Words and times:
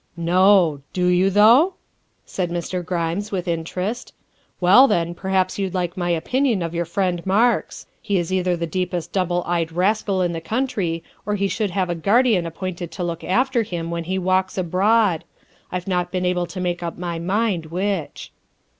''No! 0.35 0.81
Do 0.93 1.05
you, 1.09 1.29
though?'' 1.29 1.75
said 2.35 2.49
Mr. 2.49 2.83
Grimes 2.83 3.31
with 3.31 3.47
inter 3.47 3.81
est." 3.81 4.13
Well, 4.59 4.87
then, 4.87 5.13
perhaps 5.13 5.59
you'd 5.59 5.75
like 5.75 5.95
my 5.95 6.09
opinion 6.09 6.63
of 6.63 6.73
your 6.73 6.85
friend 6.85 7.23
Marks. 7.23 7.85
He 8.01 8.17
is 8.17 8.33
either 8.33 8.57
the 8.57 8.65
deepest 8.65 9.13
double 9.13 9.43
dyed 9.43 9.71
rascal 9.71 10.23
in 10.23 10.31
the 10.31 10.41
country, 10.41 11.03
or 11.23 11.35
he 11.35 11.47
should 11.47 11.69
have 11.69 11.91
a 11.91 11.93
guardian 11.93 12.45
THE 12.45 12.49
SECRETARY 12.49 12.71
OF 12.71 12.77
STATE 12.77 12.95
341 12.95 12.97
appointed 12.97 12.97
to 12.97 13.03
look 13.03 13.23
after 13.31 13.61
him 13.61 13.91
when 13.91 14.03
he 14.05 14.17
walks 14.17 14.57
abroad. 14.57 15.23
I 15.71 15.79
've 15.79 15.87
not 15.87 16.11
been 16.11 16.25
able 16.25 16.47
to 16.47 16.59
make 16.59 16.81
up 16.81 16.97
my 16.97 17.19
mind 17.19 17.67
which. 17.67 18.31